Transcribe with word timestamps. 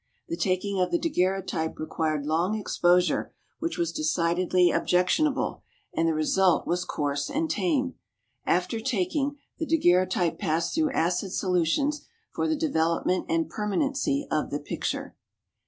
The 0.29 0.35
taking 0.35 0.79
of 0.81 0.89
the 0.89 0.97
daguerreotype 0.97 1.77
required 1.77 2.25
long 2.25 2.55
exposure, 2.57 3.35
which 3.59 3.77
was 3.77 3.91
decidedly 3.91 4.71
objectionable, 4.71 5.61
and 5.93 6.07
the 6.07 6.15
result 6.15 6.65
was 6.65 6.85
coarse 6.85 7.29
and 7.29 7.47
tame. 7.47 7.93
After 8.43 8.79
taking, 8.79 9.37
the 9.59 9.67
daguerreotype 9.67 10.39
passed 10.39 10.73
through 10.73 10.89
acid 10.93 11.33
solutions 11.33 12.03
for 12.31 12.47
the 12.47 12.55
development 12.55 13.27
and 13.29 13.47
permanency 13.47 14.25
of 14.31 14.49
the 14.49 14.57
picture. 14.59 15.15